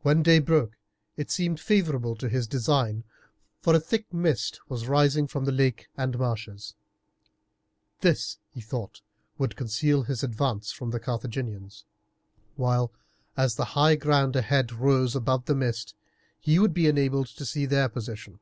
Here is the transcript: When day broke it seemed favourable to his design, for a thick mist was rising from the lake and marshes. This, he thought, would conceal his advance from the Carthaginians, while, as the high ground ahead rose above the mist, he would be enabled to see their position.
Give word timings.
When 0.00 0.22
day 0.22 0.38
broke 0.38 0.78
it 1.18 1.30
seemed 1.30 1.60
favourable 1.60 2.16
to 2.16 2.30
his 2.30 2.46
design, 2.46 3.04
for 3.60 3.74
a 3.74 3.78
thick 3.78 4.10
mist 4.10 4.58
was 4.70 4.88
rising 4.88 5.26
from 5.26 5.44
the 5.44 5.52
lake 5.52 5.90
and 5.98 6.18
marshes. 6.18 6.74
This, 8.00 8.38
he 8.48 8.62
thought, 8.62 9.02
would 9.36 9.56
conceal 9.56 10.04
his 10.04 10.22
advance 10.24 10.72
from 10.72 10.92
the 10.92 10.98
Carthaginians, 10.98 11.84
while, 12.56 12.90
as 13.36 13.56
the 13.56 13.66
high 13.76 13.96
ground 13.96 14.34
ahead 14.34 14.72
rose 14.72 15.14
above 15.14 15.44
the 15.44 15.54
mist, 15.54 15.94
he 16.38 16.58
would 16.58 16.72
be 16.72 16.86
enabled 16.86 17.26
to 17.26 17.44
see 17.44 17.66
their 17.66 17.90
position. 17.90 18.40